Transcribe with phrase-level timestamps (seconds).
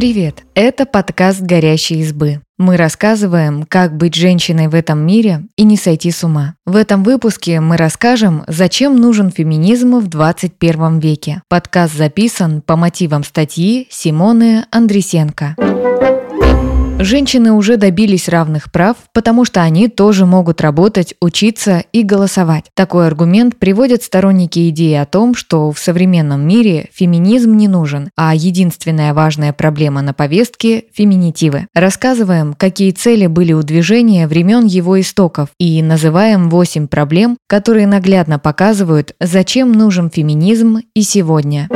[0.00, 0.44] Привет!
[0.54, 2.40] Это подкаст «Горящие избы».
[2.56, 6.54] Мы рассказываем, как быть женщиной в этом мире и не сойти с ума.
[6.64, 11.42] В этом выпуске мы расскажем, зачем нужен феминизм в 21 веке.
[11.50, 15.56] Подкаст записан по мотивам статьи Симоны Андресенко.
[17.02, 22.66] Женщины уже добились равных прав, потому что они тоже могут работать, учиться и голосовать.
[22.74, 28.34] Такой аргумент приводят сторонники идеи о том, что в современном мире феминизм не нужен, а
[28.34, 31.68] единственная важная проблема на повестке– феминитивы.
[31.74, 38.38] Рассказываем, какие цели были у движения времен его истоков и называем 8 проблем, которые наглядно
[38.38, 41.66] показывают, зачем нужен феминизм и сегодня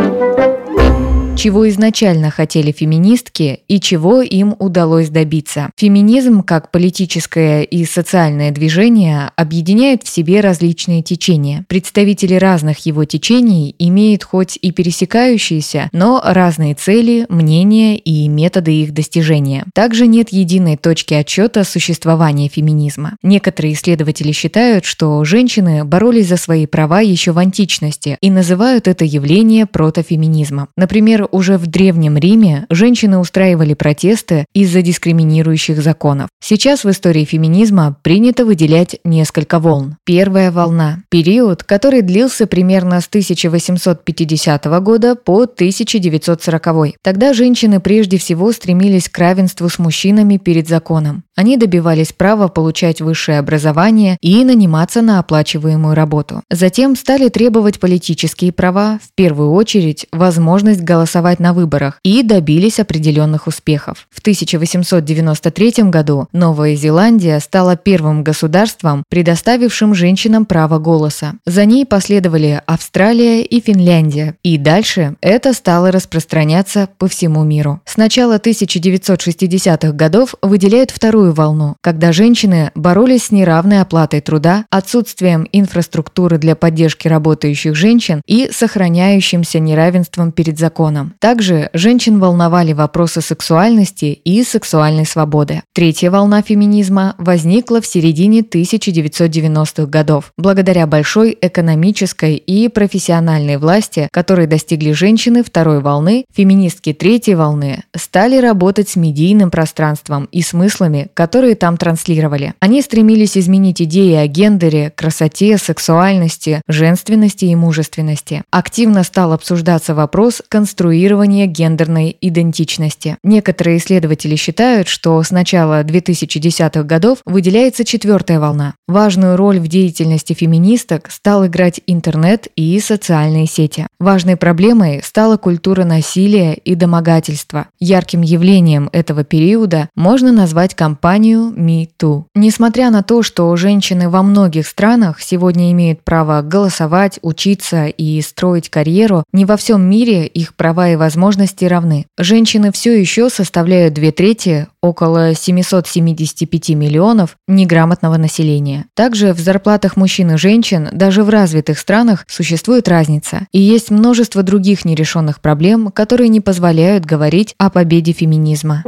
[1.37, 5.71] чего изначально хотели феминистки и чего им удалось добиться.
[5.77, 11.65] Феминизм, как политическое и социальное движение, объединяет в себе различные течения.
[11.69, 18.95] Представители разных его течений имеют хоть и пересекающиеся, но разные цели, мнения и методы их
[18.95, 19.65] достижения.
[19.75, 23.17] Также нет единой точки отчета существования феминизма.
[23.23, 29.05] Некоторые исследователи считают, что женщины боролись за свои права еще в античности и называют это
[29.05, 30.69] явление протофеминизмом.
[30.77, 36.29] Например, уже в Древнем Риме женщины устраивали протесты из-за дискриминирующих законов.
[36.43, 39.97] Сейчас в истории феминизма принято выделять несколько волн.
[40.05, 46.95] Первая волна– период, который длился примерно с 1850 года по 1940.
[47.03, 51.24] Тогда женщины прежде всего стремились к равенству с мужчинами перед законом.
[51.37, 56.43] Они добивались права получать высшее образование и наниматься на оплачиваемую работу.
[56.49, 63.49] Затем стали требовать политические права, в первую очередь возможность голосовать на выборах, и добились определенных
[63.49, 64.07] успехов.
[64.11, 71.35] В 1893 году Новая Зеландия стала первым государством, предоставившим женщинам право голоса.
[71.45, 74.37] За ней последовали Австралия и Финляндия.
[74.45, 77.81] И дальше это стало распространяться по всему миру.
[77.85, 84.67] С начала 1960-х годов выделяют вторую вторую волну, когда женщины боролись с неравной оплатой труда,
[84.71, 91.15] отсутствием инфраструктуры для поддержки работающих женщин и сохраняющимся неравенством перед законом.
[91.21, 95.63] Также женщин волновали вопросы сексуальности и сексуальной свободы.
[95.73, 104.47] Третья волна феминизма возникла в середине 1990-х годов, благодаря большой экономической и профессиональной власти, которой
[104.47, 111.55] достигли женщины второй волны, феминистки третьей волны стали работать с медийным пространством и смыслами, которые
[111.55, 112.55] там транслировали.
[112.61, 118.43] Они стремились изменить идеи о гендере, красоте, сексуальности, женственности и мужественности.
[118.51, 123.17] Активно стал обсуждаться вопрос конструирования гендерной идентичности.
[123.23, 128.75] Некоторые исследователи считают, что с начала 2010-х годов выделяется четвертая волна.
[128.89, 133.87] Важную роль в деятельности феминисток стал играть интернет и социальные сети.
[134.01, 137.69] Важной проблемой стала культура насилия и домогательства.
[137.79, 142.25] Ярким явлением этого периода можно назвать кампанию кампанию MeToo.
[142.35, 148.71] Несмотря на то, что женщины во многих странах сегодня имеют право голосовать, учиться и строить
[148.71, 152.07] карьеру, не во всем мире их права и возможности равны.
[152.19, 158.87] Женщины все еще составляют две трети, около 775 миллионов неграмотного населения.
[158.95, 163.47] Также в зарплатах мужчин и женщин даже в развитых странах существует разница.
[163.53, 168.85] И есть множество других нерешенных проблем, которые не позволяют говорить о победе феминизма.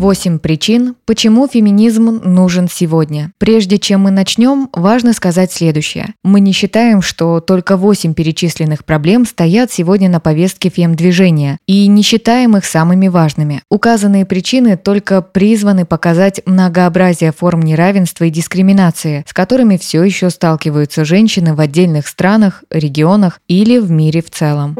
[0.00, 3.32] 8 причин, почему феминизм нужен сегодня.
[3.36, 6.14] Прежде чем мы начнем, важно сказать следующее.
[6.24, 12.00] Мы не считаем, что только 8 перечисленных проблем стоят сегодня на повестке фем-движения и не
[12.00, 13.62] считаем их самыми важными.
[13.70, 21.04] Указанные причины только призваны показать многообразие форм неравенства и дискриминации, с которыми все еще сталкиваются
[21.04, 24.78] женщины в отдельных странах, регионах или в мире в целом.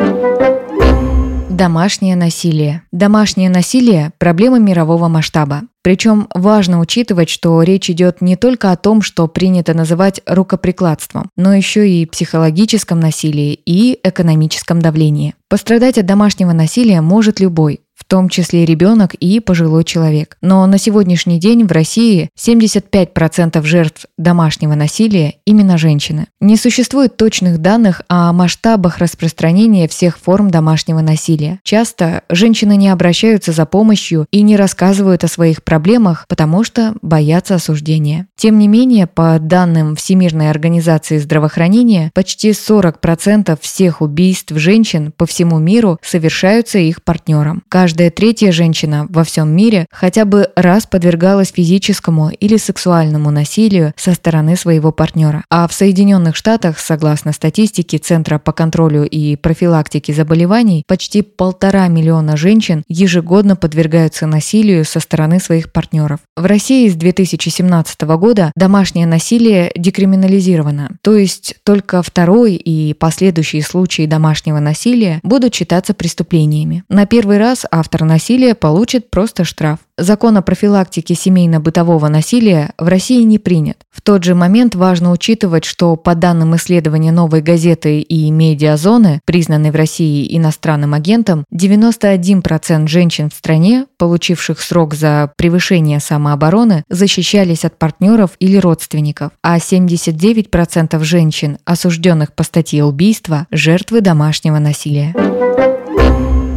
[1.61, 2.85] Домашнее насилие.
[2.91, 5.65] Домашнее насилие– проблема мирового масштаба.
[5.83, 11.55] Причем важно учитывать, что речь идет не только о том, что принято называть рукоприкладством, но
[11.55, 15.35] еще и психологическом насилии и экономическом давлении.
[15.51, 17.81] Пострадать от домашнего насилия может любой,
[18.11, 20.37] том числе ребенок и пожилой человек.
[20.43, 26.27] Но на сегодняшний день в России 75% жертв домашнего насилия именно женщины.
[26.41, 31.61] Не существует точных данных о масштабах распространения всех форм домашнего насилия.
[31.63, 37.55] Часто женщины не обращаются за помощью и не рассказывают о своих проблемах, потому что боятся
[37.55, 38.27] осуждения.
[38.37, 45.61] Тем не менее, по данным Всемирной организации здравоохранения, почти 40% всех убийств женщин по всему
[45.61, 47.63] миру совершаются их партнером.
[47.69, 53.93] Каждый каждая третья женщина во всем мире хотя бы раз подвергалась физическому или сексуальному насилию
[53.95, 55.45] со стороны своего партнера.
[55.51, 62.39] А в Соединенных Штатах, согласно статистике Центра по контролю и профилактике заболеваний, почти полтора миллиона
[62.39, 66.21] женщин ежегодно подвергаются насилию со стороны своих партнеров.
[66.39, 74.07] В России с 2017 года домашнее насилие декриминализировано, то есть только второй и последующие случаи
[74.07, 76.83] домашнего насилия будут считаться преступлениями.
[76.89, 79.81] На первый раз автор насилия получит просто штраф.
[80.01, 83.77] Закон о профилактике семейно-бытового насилия в России не принят.
[83.91, 89.71] В тот же момент важно учитывать, что по данным исследования «Новой газеты» и «Медиазоны», признанной
[89.71, 97.79] в России иностранным агентом, 91% женщин в стране, получивших срок за превышение самообороны, защищались от
[97.79, 105.15] партнеров или родственников, а 79% женщин, осужденных по статье убийства, жертвы домашнего насилия.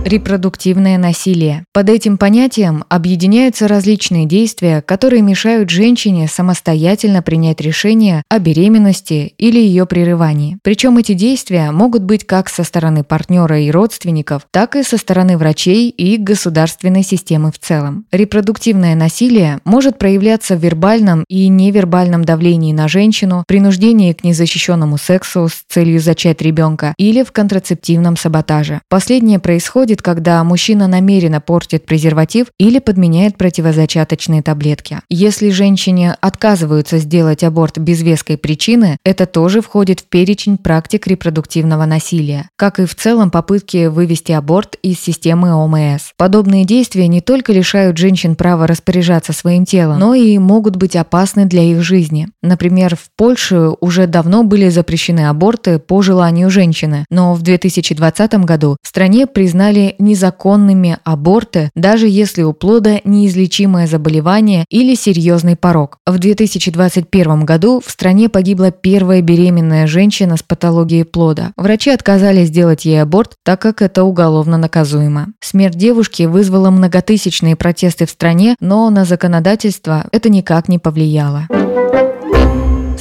[0.05, 1.63] Репродуктивное насилие.
[1.71, 9.59] Под этим понятием объединяются различные действия, которые мешают женщине самостоятельно принять решение о беременности или
[9.59, 10.57] ее прерывании.
[10.61, 15.37] Причем эти действия могут быть как со стороны партнера и родственников, так и со стороны
[15.37, 18.05] врачей и государственной системы в целом.
[18.11, 25.47] Репродуктивное насилие может проявляться в вербальном и невербальном давлении на женщину, принуждении к незащищенному сексу
[25.47, 28.81] с целью зачать ребенка или в контрацептивном саботаже.
[28.89, 34.99] Последнее происходит происходит, когда мужчина намеренно портит презерватив или подменяет противозачаточные таблетки.
[35.09, 41.85] Если женщине отказываются сделать аборт без веской причины, это тоже входит в перечень практик репродуктивного
[41.85, 46.11] насилия, как и в целом попытки вывести аборт из системы ОМС.
[46.17, 51.45] Подобные действия не только лишают женщин права распоряжаться своим телом, но и могут быть опасны
[51.45, 52.27] для их жизни.
[52.41, 58.77] Например, в Польше уже давно были запрещены аборты по желанию женщины, но в 2020 году
[58.81, 65.97] в стране признали незаконными аборты, даже если у плода неизлечимое заболевание или серьезный порог.
[66.05, 71.51] В 2021 году в стране погибла первая беременная женщина с патологией плода.
[71.57, 75.27] Врачи отказались сделать ей аборт, так как это уголовно наказуемо.
[75.39, 81.47] Смерть девушки вызвала многотысячные протесты в стране, но на законодательство это никак не повлияло.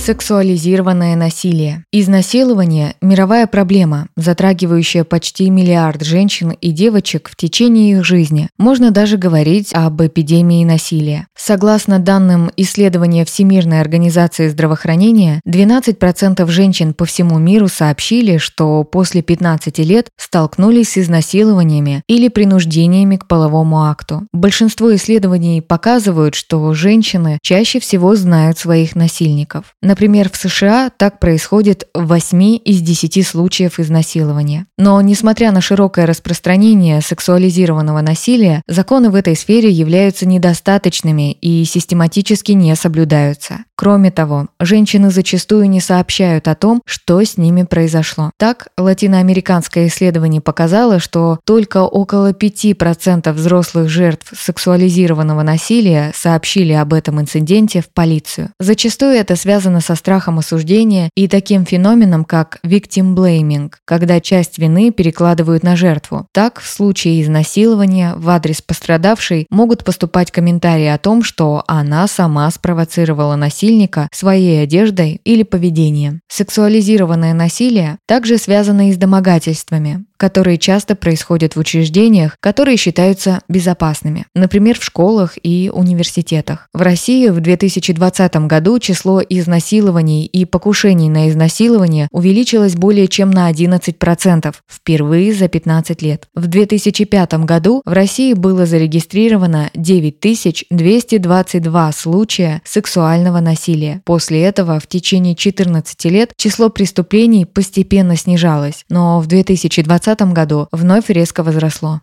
[0.05, 1.85] Сексуализированное насилие.
[1.93, 8.49] Изнасилование– мировая проблема, затрагивающая почти миллиард женщин и девочек в течение их жизни.
[8.59, 11.29] Можно даже говорить об эпидемии насилия.
[11.39, 19.79] Согласно данным исследования Всемирной организации здравоохранения, 12% женщин по всему миру сообщили, что после 15
[19.79, 24.27] лет столкнулись с изнасилованиями или принуждениями к половому акту.
[24.33, 29.67] Большинство исследований показывают, что женщины чаще всего знают своих насильников.
[29.93, 34.65] Например, в США так происходит в 8 из 10 случаев изнасилования.
[34.79, 42.53] Но, несмотря на широкое распространение сексуализированного насилия, законы в этой сфере являются недостаточными и систематически
[42.53, 43.67] не соблюдаются.
[43.77, 48.31] Кроме того, женщины зачастую не сообщают о том, что с ними произошло.
[48.39, 57.21] Так, латиноамериканское исследование показало, что только около 5% взрослых жертв сексуализированного насилия сообщили об этом
[57.21, 58.53] инциденте в полицию.
[58.59, 64.91] Зачастую это связано со страхом осуждения и таким феноменом, как victim blaming, когда часть вины
[64.91, 66.27] перекладывают на жертву.
[66.33, 72.51] Так, в случае изнасилования в адрес пострадавшей могут поступать комментарии о том, что она сама
[72.51, 76.21] спровоцировала насильника своей одеждой или поведением.
[76.29, 84.27] Сексуализированное насилие также связано и с домогательствами которые часто происходят в учреждениях, которые считаются безопасными,
[84.37, 86.69] например, в школах и университетах.
[86.73, 93.51] В России в 2020 году число изнасилований и покушений на изнасилование увеличилось более чем на
[93.51, 96.29] 11%, впервые за 15 лет.
[96.35, 104.03] В 2005 году в России было зарегистрировано 9222 случая сексуального насилия.
[104.05, 110.69] После этого в течение 14 лет число преступлений постепенно снижалось, но в 2020 2020 году
[110.73, 112.01] вновь резко возросло.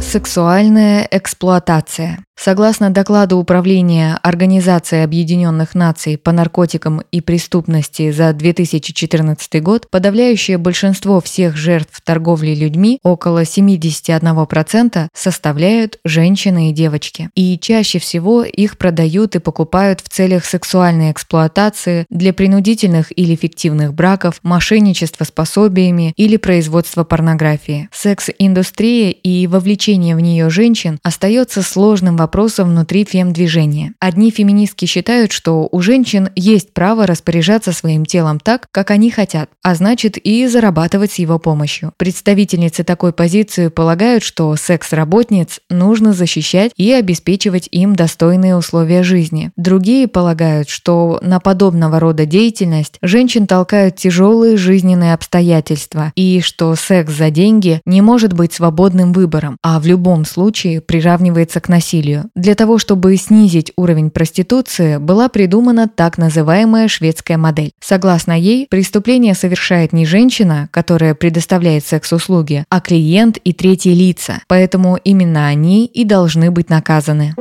[0.00, 2.25] Сексуальная эксплуатация.
[2.38, 11.20] Согласно докладу Управления Организации Объединенных Наций по наркотикам и преступности за 2014 год, подавляющее большинство
[11.20, 17.30] всех жертв торговли людьми, около 71%, составляют женщины и девочки.
[17.34, 23.94] И чаще всего их продают и покупают в целях сексуальной эксплуатации для принудительных или фиктивных
[23.94, 27.88] браков, мошенничества с пособиями или производства порнографии.
[27.92, 33.94] Секс-индустрия и вовлечение в нее женщин остается сложным вопросом вопроса внутри фем-движения.
[34.00, 39.48] Одни феминистки считают, что у женщин есть право распоряжаться своим телом так, как они хотят,
[39.62, 41.92] а значит и зарабатывать с его помощью.
[41.96, 49.52] Представительницы такой позиции полагают, что секс-работниц нужно защищать и обеспечивать им достойные условия жизни.
[49.56, 57.12] Другие полагают, что на подобного рода деятельность женщин толкают тяжелые жизненные обстоятельства и что секс
[57.12, 62.15] за деньги не может быть свободным выбором, а в любом случае приравнивается к насилию.
[62.34, 67.72] Для того, чтобы снизить уровень проституции, была придумана так называемая шведская модель.
[67.80, 74.98] Согласно ей, преступление совершает не женщина, которая предоставляет секс-услуги, а клиент и третьи лица, поэтому
[75.02, 77.34] именно они и должны быть наказаны.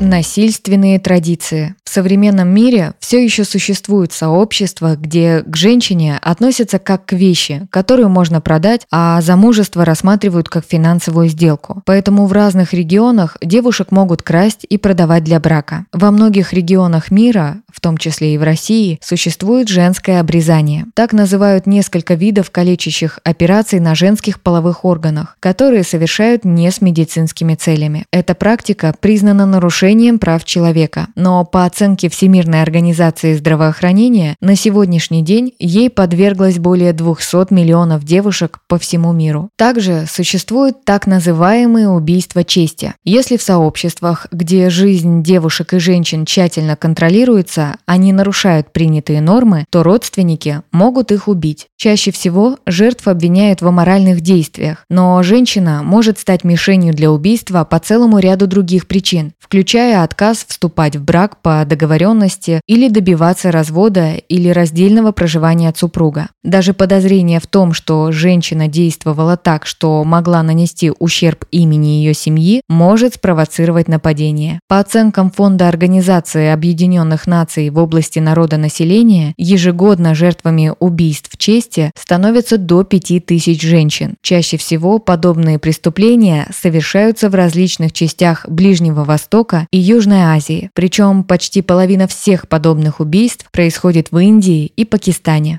[0.00, 1.74] Насильственные традиции.
[1.82, 8.08] В современном мире все еще существуют сообщества, где к женщине относятся как к вещи, которую
[8.10, 11.82] можно продать, а замужество рассматривают как финансовую сделку.
[11.84, 15.86] Поэтому в разных регионах девушек могут красть и продавать для брака.
[15.92, 20.84] Во многих регионах мира, в том числе и в России, существует женское обрезание.
[20.94, 27.54] Так называют несколько видов калечащих операций на женских половых органах, которые совершают не с медицинскими
[27.56, 28.04] целями.
[28.12, 35.22] Эта практика признана нарушением нарушением прав человека, но по оценке Всемирной организации здравоохранения на сегодняшний
[35.22, 39.48] день ей подверглось более 200 миллионов девушек по всему миру.
[39.56, 42.94] Также существуют так называемые убийства чести.
[43.04, 49.82] Если в сообществах, где жизнь девушек и женщин тщательно контролируется, они нарушают принятые нормы, то
[49.82, 51.66] родственники могут их убить.
[51.78, 57.78] Чаще всего жертв обвиняют в аморальных действиях, но женщина может стать мишенью для убийства по
[57.78, 64.14] целому ряду других причин, включая включая отказ вступать в брак по договоренности или добиваться развода
[64.14, 66.30] или раздельного проживания от супруга.
[66.42, 72.62] Даже подозрение в том, что женщина действовала так, что могла нанести ущерб имени ее семьи,
[72.68, 74.58] может спровоцировать нападение.
[74.66, 82.58] По оценкам Фонда Организации Объединенных Наций в области народонаселения, ежегодно жертвами убийств в чести становятся
[82.58, 84.16] до 5000 женщин.
[84.22, 91.62] Чаще всего подобные преступления совершаются в различных частях Ближнего Востока и Южной Азии, причем почти
[91.62, 95.58] половина всех подобных убийств происходит в Индии и Пакистане.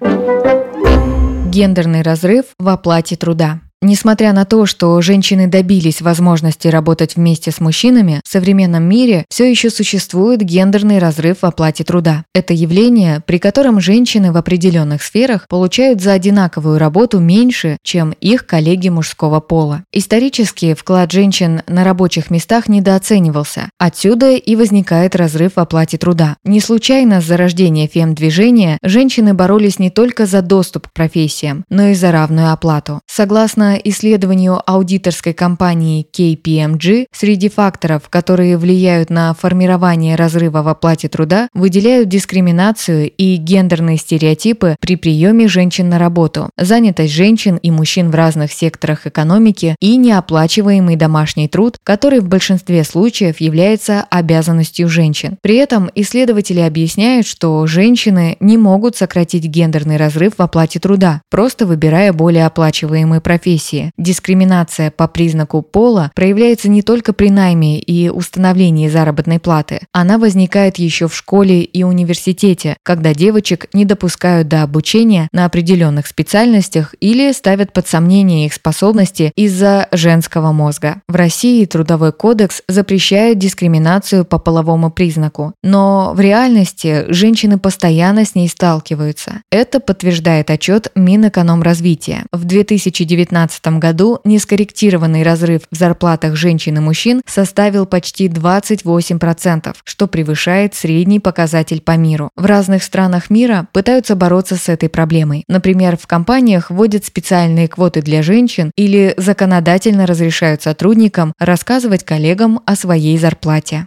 [1.47, 3.61] Гендерный разрыв в оплате труда.
[3.81, 9.49] Несмотря на то, что женщины добились возможности работать вместе с мужчинами, в современном мире все
[9.49, 12.25] еще существует гендерный разрыв в оплате труда.
[12.35, 18.45] Это явление, при котором женщины в определенных сферах получают за одинаковую работу меньше, чем их
[18.45, 19.85] коллеги мужского пола.
[19.93, 23.69] Исторически вклад женщин на рабочих местах недооценивался.
[23.77, 26.35] Отсюда и возникает разрыв в оплате труда.
[26.43, 31.93] Не случайно с зарождения фем-движения женщины боролись не только за доступ к профессиям, но и
[31.93, 32.99] за равную оплату.
[33.07, 41.49] Согласно исследованию аудиторской компании KPMG, среди факторов, которые влияют на формирование разрыва в оплате труда,
[41.53, 48.15] выделяют дискриминацию и гендерные стереотипы при приеме женщин на работу, занятость женщин и мужчин в
[48.15, 55.37] разных секторах экономики и неоплачиваемый домашний труд, который в большинстве случаев является обязанностью женщин.
[55.41, 61.65] При этом исследователи объясняют, что женщины не могут сократить гендерный разрыв в оплате труда, просто
[61.65, 63.91] выбирая более оплачиваемые профессии профессии.
[63.97, 69.81] Дискриминация по признаку пола проявляется не только при найме и установлении заработной платы.
[69.91, 76.07] Она возникает еще в школе и университете, когда девочек не допускают до обучения на определенных
[76.07, 81.01] специальностях или ставят под сомнение их способности из-за женского мозга.
[81.07, 88.35] В России Трудовой кодекс запрещает дискриминацию по половому признаку, но в реальности женщины постоянно с
[88.35, 89.41] ней сталкиваются.
[89.51, 92.25] Это подтверждает отчет Минэкономразвития.
[92.31, 100.07] В 2019 2015 году нескорректированный разрыв в зарплатах женщин и мужчин составил почти 28%, что
[100.07, 102.29] превышает средний показатель по миру.
[102.35, 105.43] В разных странах мира пытаются бороться с этой проблемой.
[105.47, 112.75] Например, в компаниях вводят специальные квоты для женщин или законодательно разрешают сотрудникам рассказывать коллегам о
[112.75, 113.85] своей зарплате.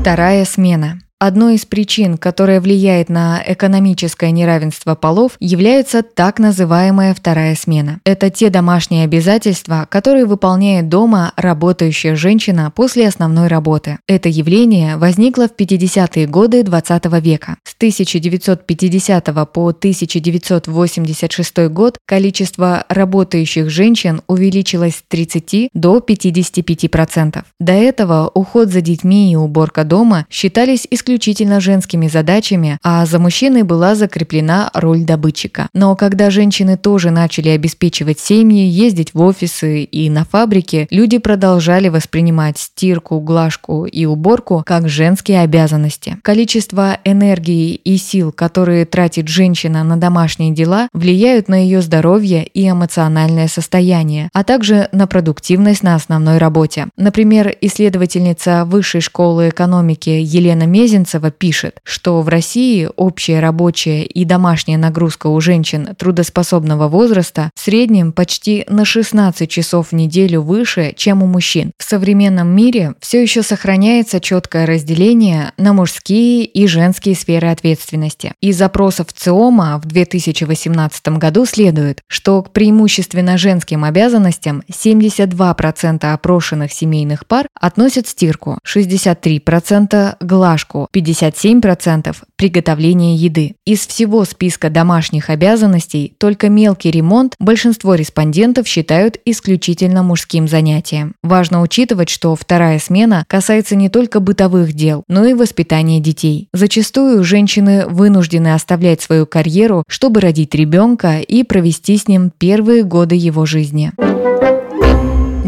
[0.00, 0.98] Вторая смена.
[1.24, 8.00] Одной из причин, которая влияет на экономическое неравенство полов, является так называемая вторая смена.
[8.04, 14.00] Это те домашние обязательства, которые выполняет дома работающая женщина после основной работы.
[14.08, 17.56] Это явление возникло в 50-е годы 20 века.
[17.62, 27.44] С 1950 по 1986 год количество работающих женщин увеличилось с 30 до 55%.
[27.60, 33.18] До этого уход за детьми и уборка дома считались исключительно исключительно женскими задачами, а за
[33.18, 35.68] мужчиной была закреплена роль добытчика.
[35.74, 41.88] Но когда женщины тоже начали обеспечивать семьи, ездить в офисы и на фабрики, люди продолжали
[41.88, 46.16] воспринимать стирку, глажку и уборку как женские обязанности.
[46.22, 52.68] Количество энергии и сил, которые тратит женщина на домашние дела, влияют на ее здоровье и
[52.68, 56.86] эмоциональное состояние, а также на продуктивность на основной работе.
[56.96, 60.64] Например, исследовательница Высшей школы экономики Елена
[61.02, 67.60] Мезенцева пишет, что в России общая рабочая и домашняя нагрузка у женщин трудоспособного возраста в
[67.60, 71.72] среднем почти на 16 часов в неделю выше, чем у мужчин.
[71.78, 78.32] В современном мире все еще сохраняется четкое разделение на мужские и женские сферы ответственности.
[78.40, 87.26] Из запросов ЦИОМа в 2018 году следует, что к преимущественно женским обязанностям 72% опрошенных семейных
[87.26, 93.54] пар относят стирку, 63%– глажку, 57%– приготовление еды.
[93.66, 101.14] Из всего списка домашних обязанностей только мелкий ремонт большинство респондентов считают исключительно мужским занятием.
[101.22, 106.48] Важно учитывать, что вторая смена касается не только бытовых дел, но и воспитания детей.
[106.52, 113.14] Зачастую женщины вынуждены оставлять свою карьеру, чтобы родить ребенка и провести с ним первые годы
[113.14, 113.92] его жизни.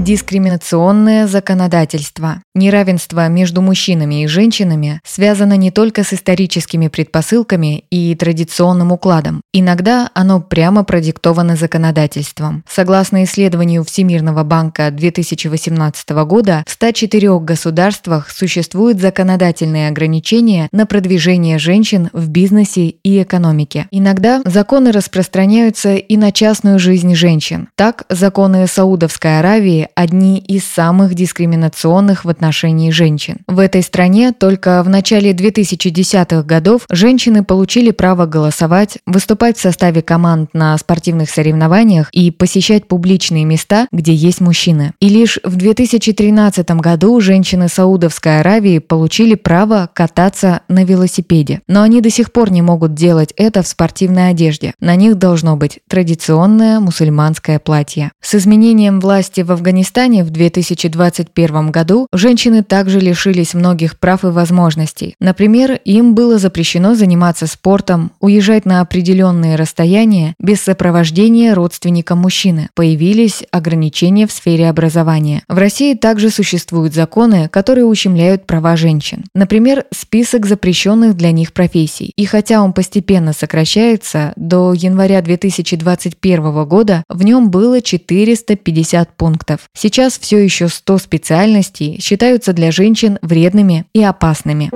[0.04, 2.42] Дискриминационное законодательство.
[2.54, 9.40] Неравенство между мужчинами и женщинами связано не только с историческими предпосылками и традиционным укладом.
[9.54, 12.64] Иногда оно прямо продиктовано законодательством.
[12.68, 22.10] Согласно исследованию Всемирного банка 2018 года, в 104 государствах существуют законодательные ограничения на продвижение женщин
[22.12, 23.86] в бизнесе и экономике.
[23.90, 27.68] Иногда законы распространяются и на частную жизнь женщин.
[27.74, 33.38] Так, законы Саудовской Аравии одни из самых дискриминационных в отношении женщин.
[33.46, 40.02] В этой стране только в начале 2010-х годов женщины получили право голосовать, выступать в составе
[40.02, 44.92] команд на спортивных соревнованиях и посещать публичные места, где есть мужчины.
[45.00, 51.60] И лишь в 2013 году женщины Саудовской Аравии получили право кататься на велосипеде.
[51.68, 54.74] Но они до сих пор не могут делать это в спортивной одежде.
[54.80, 58.12] На них должно быть традиционное мусульманское платье.
[58.20, 64.28] С изменением власти в Афганистане Афганистане в 2021 году женщины также лишились многих прав и
[64.28, 65.14] возможностей.
[65.20, 72.70] Например, им было запрещено заниматься спортом, уезжать на определенные расстояния без сопровождения родственника мужчины.
[72.74, 75.42] Появились ограничения в сфере образования.
[75.48, 79.24] В России также существуют законы, которые ущемляют права женщин.
[79.34, 82.10] Например, список запрещенных для них профессий.
[82.16, 89.68] И хотя он постепенно сокращается, до января 2021 года в нем было 450 пунктов.
[89.76, 94.70] Сейчас все еще 100 специальностей считаются для женщин вредными и опасными.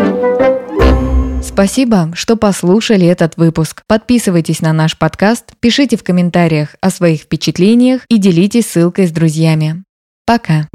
[1.42, 3.82] Спасибо, что послушали этот выпуск.
[3.86, 9.84] Подписывайтесь на наш подкаст, пишите в комментариях о своих впечатлениях и делитесь ссылкой с друзьями.
[10.26, 10.68] Пока!